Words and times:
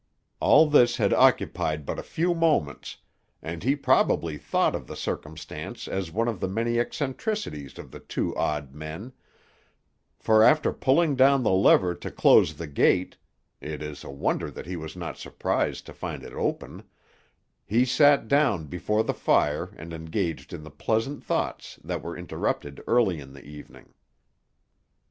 All 0.39 0.65
this 0.67 0.97
had 0.97 1.13
occupied 1.13 1.85
but 1.85 1.99
a 1.99 2.01
few 2.01 2.33
moments, 2.33 2.97
and 3.39 3.61
he 3.61 3.75
probably 3.75 4.35
thought 4.35 4.73
of 4.73 4.87
the 4.87 4.95
circumstance 4.95 5.87
as 5.87 6.09
one 6.11 6.27
of 6.27 6.39
the 6.39 6.47
many 6.47 6.79
eccentricities 6.79 7.77
of 7.77 7.91
the 7.91 7.99
two 7.99 8.35
odd 8.35 8.73
men; 8.73 9.13
for 10.17 10.41
after 10.41 10.73
pulling 10.73 11.15
down 11.15 11.43
the 11.43 11.51
lever 11.51 11.93
to 11.93 12.09
close 12.09 12.55
the 12.55 12.65
gate 12.65 13.15
(it 13.61 13.83
is 13.83 14.03
a 14.03 14.09
wonder 14.09 14.49
that 14.49 14.65
he 14.65 14.75
was 14.75 14.95
not 14.95 15.19
surprised 15.19 15.85
to 15.85 15.93
find 15.93 16.23
it 16.23 16.33
open) 16.33 16.81
he 17.63 17.85
sat 17.85 18.27
down 18.27 18.65
before 18.65 19.03
the 19.03 19.13
fire 19.13 19.71
and 19.77 19.93
engaged 19.93 20.51
in 20.51 20.63
the 20.63 20.71
pleasant 20.71 21.23
thoughts 21.23 21.77
that 21.83 22.01
were 22.01 22.17
interrupted 22.17 22.81
early 22.87 23.19
in 23.19 23.33
the 23.33 23.43
evening. 23.45 23.93